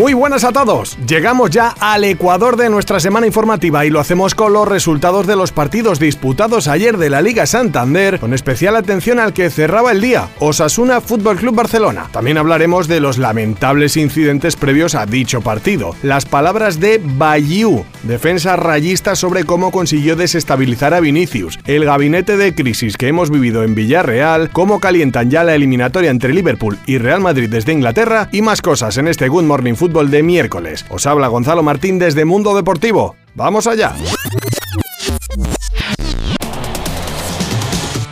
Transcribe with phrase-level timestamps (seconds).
[0.00, 0.96] Muy buenas a todos.
[1.06, 5.36] Llegamos ya al Ecuador de nuestra semana informativa y lo hacemos con los resultados de
[5.36, 10.00] los partidos disputados ayer de la Liga Santander, con especial atención al que cerraba el
[10.00, 12.08] día, Osasuna Fútbol Club Barcelona.
[12.12, 15.94] También hablaremos de los lamentables incidentes previos a dicho partido.
[16.02, 22.54] Las palabras de Bayou, defensa rayista sobre cómo consiguió desestabilizar a Vinicius, el gabinete de
[22.54, 27.20] crisis que hemos vivido en Villarreal, cómo calientan ya la eliminatoria entre Liverpool y Real
[27.20, 30.86] Madrid desde Inglaterra y más cosas en este Good Morning Fútbol de miércoles.
[30.88, 33.16] Os habla Gonzalo Martín desde Mundo Deportivo.
[33.34, 33.92] ¡Vamos allá!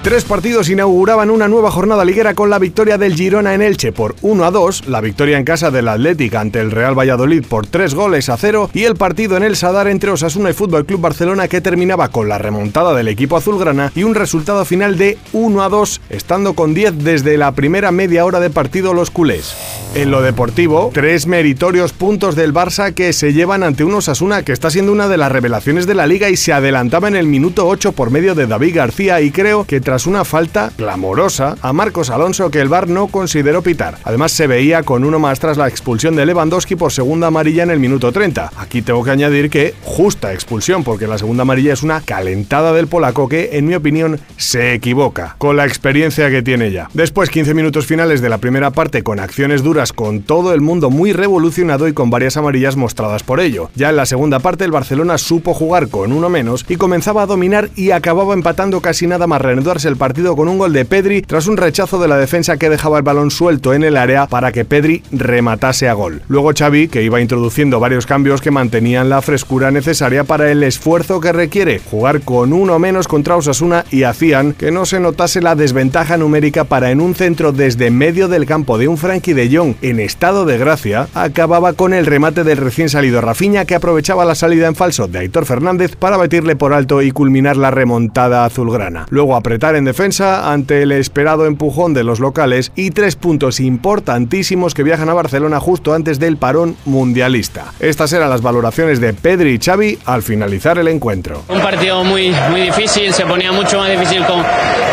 [0.08, 4.16] Tres partidos inauguraban una nueva jornada liguera con la victoria del Girona en Elche por
[4.22, 7.94] 1 a 2, la victoria en casa del Atlético ante el Real Valladolid por 3
[7.94, 11.46] goles a 0 y el partido en el Sadar entre Osasuna y Fútbol Club Barcelona
[11.46, 15.68] que terminaba con la remontada del equipo azulgrana y un resultado final de 1 a
[15.68, 19.54] 2, estando con 10 desde la primera media hora de partido los culés.
[19.94, 24.52] En lo deportivo, tres meritorios puntos del Barça que se llevan ante un Osasuna que
[24.52, 27.66] está siendo una de las revelaciones de la liga y se adelantaba en el minuto
[27.66, 32.10] 8 por medio de David García y creo que tras una falta clamorosa a Marcos
[32.10, 33.98] Alonso que el VAR no consideró pitar.
[34.04, 37.70] Además se veía con uno más tras la expulsión de Lewandowski por segunda amarilla en
[37.70, 38.52] el minuto 30.
[38.56, 42.86] Aquí tengo que añadir que justa expulsión porque la segunda amarilla es una calentada del
[42.86, 46.88] polaco que en mi opinión se equivoca con la experiencia que tiene ya.
[46.94, 50.90] Después 15 minutos finales de la primera parte con acciones duras con todo el mundo
[50.90, 53.70] muy revolucionado y con varias amarillas mostradas por ello.
[53.74, 57.26] Ya en la segunda parte el Barcelona supo jugar con uno menos y comenzaba a
[57.26, 61.22] dominar y acababa empatando casi nada más reanudarse el partido con un gol de Pedri
[61.22, 64.52] tras un rechazo de la defensa que dejaba el balón suelto en el área para
[64.52, 66.22] que Pedri rematase a gol.
[66.28, 71.20] Luego Xavi, que iba introduciendo varios cambios que mantenían la frescura necesaria para el esfuerzo
[71.20, 75.54] que requiere jugar con uno menos contra Osasuna y hacían que no se notase la
[75.54, 79.74] desventaja numérica para en un centro desde medio del campo de un Frankie de Jong
[79.82, 84.34] en estado de gracia, acababa con el remate del recién salido Rafinha que aprovechaba la
[84.34, 89.06] salida en falso de Aitor Fernández para batirle por alto y culminar la remontada azulgrana.
[89.10, 94.74] Luego apretar en defensa ante el esperado empujón de los locales y tres puntos importantísimos
[94.74, 97.72] que viajan a Barcelona justo antes del parón mundialista.
[97.80, 101.42] Estas eran las valoraciones de Pedri y Xavi al finalizar el encuentro.
[101.48, 104.42] Un partido muy, muy difícil, se ponía mucho más difícil con,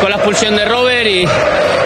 [0.02, 1.26] con la expulsión de Robert y,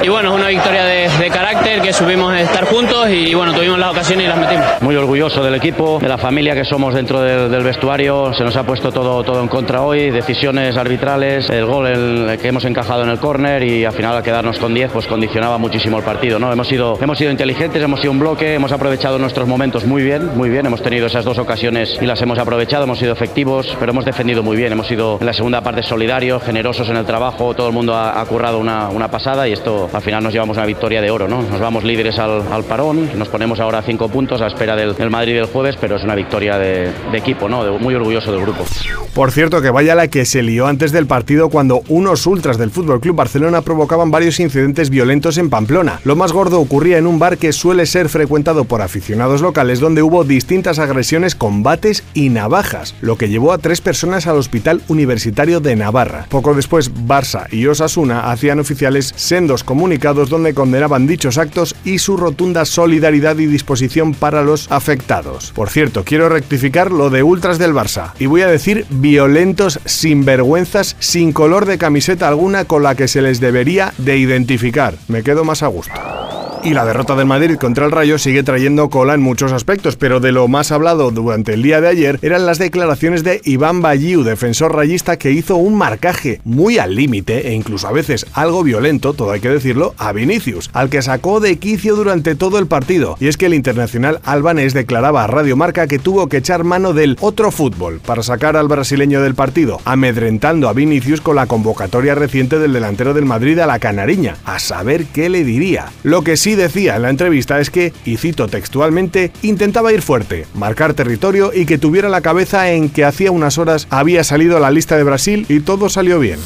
[0.02, 3.78] y bueno, es una victoria de, carácter que subimos a estar juntos y bueno, tuvimos
[3.78, 4.66] las ocasiones y las metimos.
[4.82, 8.64] Muy orgulloso del equipo, de la familia que somos dentro del, vestuario, se nos ha
[8.64, 13.20] puesto todo, todo en contra hoy, decisiones arbitrales, el gol que hemos encajado en el
[13.20, 16.52] córner y al final al quedarnos con 10 pues condicionaba muchísimo el partido, ¿no?
[16.52, 20.36] Hemos sido, hemos sido inteligentes, hemos sido un bloque, hemos aprovechado nuestros momentos muy bien,
[20.36, 23.92] muy bien, hemos tenido esas dos ocasiones y las hemos aprovechado, hemos sido efectivos, pero
[23.92, 27.54] hemos defendido muy bien, hemos sido en la segunda parte solidarios, generosos en el trabajo,
[27.54, 30.58] todo el mundo ha, ha currado una, una, pasada y esto al final nos llevamos
[30.58, 31.42] una victoria de oro, ¿no?
[31.42, 35.36] Nos vamos líderes al, parón, nos ponemos ahora a cinco puntos a espera del, Madrid
[35.36, 37.80] del jueves, pero es una victoria de, de equipo, ¿no?
[37.80, 38.66] Muy orgulloso del grupo.
[39.14, 42.72] Por cierto, que vaya la que se lió antes del partido cuando unos ultras del
[42.72, 46.00] Fútbol Club Barcelona provocaban varios incidentes violentos en Pamplona.
[46.04, 50.04] Lo más gordo ocurría en un bar que suele ser frecuentado por aficionados locales donde
[50.04, 55.60] hubo distintas agresiones, combates y navajas, lo que llevó a tres personas al Hospital Universitario
[55.60, 56.26] de Navarra.
[56.30, 62.18] Poco después, Barça y Osasuna hacían oficiales sendos comunicados donde condenaban dichos actos y su
[62.18, 65.54] rotunda solidaridad y disposición para los afectados.
[65.56, 70.98] Por cierto, quiero rectificar lo de ultras del Barça y voy a decir violentos sinvergüenzas
[71.00, 74.96] sin color de camiseta alguna con la que se les debería de identificar.
[75.08, 76.29] Me quedo más a gusto.
[76.62, 80.20] Y la derrota del Madrid contra el Rayo sigue trayendo cola en muchos aspectos, pero
[80.20, 84.24] de lo más hablado durante el día de ayer eran las declaraciones de Iván Balliu,
[84.24, 89.14] defensor rayista que hizo un marcaje muy al límite e incluso a veces algo violento,
[89.14, 93.16] todo hay que decirlo, a Vinicius, al que sacó de quicio durante todo el partido.
[93.22, 96.92] Y es que el internacional albanés declaraba a Radio Marca que tuvo que echar mano
[96.92, 102.16] del otro fútbol para sacar al brasileño del partido, amedrentando a Vinicius con la convocatoria
[102.16, 105.86] reciente del delantero del Madrid a la Canariña, a saber qué le diría.
[106.04, 110.46] Lo que sí decía en la entrevista es que, y cito textualmente, intentaba ir fuerte,
[110.54, 114.60] marcar territorio y que tuviera la cabeza en que hacía unas horas había salido a
[114.60, 116.40] la lista de Brasil y todo salió bien.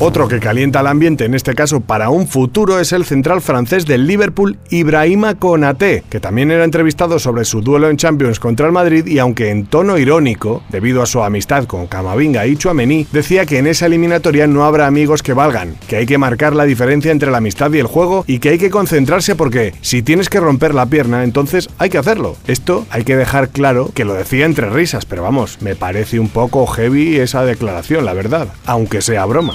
[0.00, 3.84] Otro que calienta el ambiente, en este caso para un futuro, es el central francés
[3.84, 8.72] del Liverpool, Ibrahima Konaté, que también era entrevistado sobre su duelo en Champions contra el
[8.72, 13.44] Madrid y aunque en tono irónico, debido a su amistad con Camavinga y Chouameni, decía
[13.44, 17.10] que en esa eliminatoria no habrá amigos que valgan, que hay que marcar la diferencia
[17.10, 20.38] entre la amistad y el juego y que hay que concentrarse porque si tienes que
[20.38, 22.36] romper la pierna, entonces hay que hacerlo.
[22.46, 26.28] Esto hay que dejar claro que lo decía entre risas, pero vamos, me parece un
[26.28, 29.54] poco heavy esa declaración, la verdad, aunque sea broma.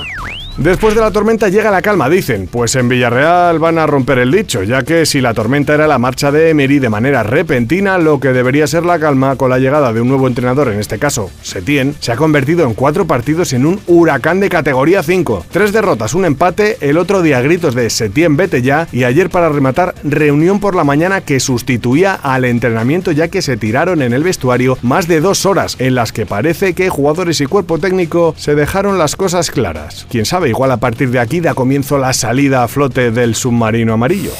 [0.57, 2.47] Después de la tormenta llega la calma, dicen.
[2.47, 5.97] Pues en Villarreal van a romper el dicho, ya que si la tormenta era la
[5.97, 9.91] marcha de Emery de manera repentina, lo que debería ser la calma con la llegada
[9.93, 13.65] de un nuevo entrenador, en este caso Setien, se ha convertido en cuatro partidos en
[13.65, 15.47] un huracán de categoría 5.
[15.51, 19.49] Tres derrotas, un empate, el otro día gritos de Setien vete ya y ayer para
[19.49, 24.23] rematar reunión por la mañana que sustituía al entrenamiento ya que se tiraron en el
[24.23, 28.53] vestuario más de dos horas en las que parece que jugadores y cuerpo técnico se
[28.53, 30.05] dejaron las cosas claras.
[30.23, 33.91] Quién sabe igual a partir de aquí da comienzo la salida a flote del submarino
[33.91, 34.31] amarillo.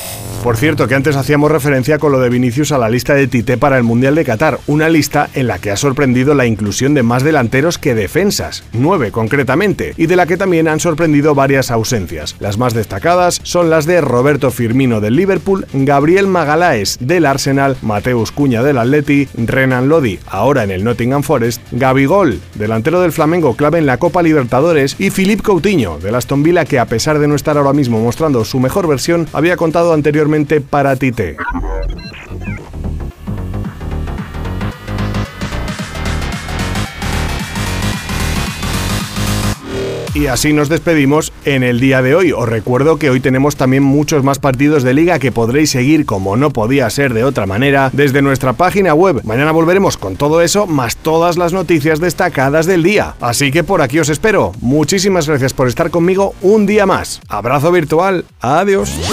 [0.43, 3.57] Por cierto, que antes hacíamos referencia con lo de Vinicius a la lista de Tite
[3.57, 7.01] para el Mundial de Qatar, una lista en la que ha sorprendido la inclusión de
[7.01, 12.35] más delanteros que defensas, nueve concretamente, y de la que también han sorprendido varias ausencias.
[12.41, 18.33] Las más destacadas son las de Roberto Firmino del Liverpool, Gabriel Magalaes del Arsenal, Mateus
[18.33, 23.77] Cuña del Atleti, Renan Lodi, ahora en el Nottingham Forest, Gabigol, delantero del Flamengo clave
[23.77, 27.35] en la Copa Libertadores, y Philippe Coutinho del Aston Villa que a pesar de no
[27.35, 30.32] estar ahora mismo mostrando su mejor versión, había contado anteriormente
[30.69, 31.37] para Tite.
[40.15, 42.31] Y así nos despedimos en el día de hoy.
[42.31, 46.37] Os recuerdo que hoy tenemos también muchos más partidos de liga que podréis seguir como
[46.37, 49.21] no podía ser de otra manera desde nuestra página web.
[49.23, 53.15] Mañana volveremos con todo eso más todas las noticias destacadas del día.
[53.21, 54.51] Así que por aquí os espero.
[54.61, 57.19] Muchísimas gracias por estar conmigo un día más.
[57.27, 58.25] Abrazo virtual.
[58.39, 59.12] Adiós.